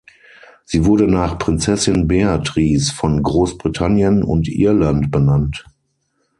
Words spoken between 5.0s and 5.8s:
benannt.